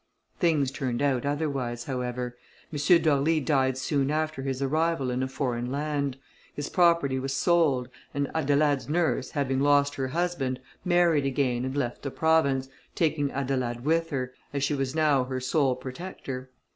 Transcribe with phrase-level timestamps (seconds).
[0.39, 2.35] Things turned out otherwise, however:
[2.73, 3.01] M.
[3.03, 6.17] d'Orly died soon after his arrival in a foreign land;
[6.55, 12.01] his property was sold, and Adelaide's nurse having lost her husband, married again, and left
[12.01, 16.49] the province, taking Adelaide with her, as she was now her sole protector.